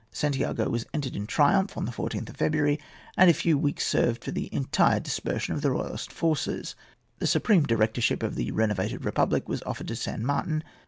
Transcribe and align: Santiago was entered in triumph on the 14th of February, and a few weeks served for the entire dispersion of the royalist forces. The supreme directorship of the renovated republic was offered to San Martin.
Santiago 0.11 0.67
was 0.67 0.87
entered 0.95 1.15
in 1.15 1.27
triumph 1.27 1.77
on 1.77 1.85
the 1.85 1.91
14th 1.91 2.27
of 2.29 2.37
February, 2.37 2.79
and 3.17 3.29
a 3.29 3.35
few 3.35 3.55
weeks 3.55 3.85
served 3.85 4.23
for 4.23 4.31
the 4.31 4.51
entire 4.51 4.99
dispersion 4.99 5.53
of 5.53 5.61
the 5.61 5.69
royalist 5.69 6.11
forces. 6.11 6.75
The 7.19 7.27
supreme 7.27 7.67
directorship 7.67 8.23
of 8.23 8.33
the 8.33 8.49
renovated 8.51 9.05
republic 9.05 9.47
was 9.47 9.61
offered 9.61 9.89
to 9.89 9.95
San 9.95 10.25
Martin. 10.25 10.63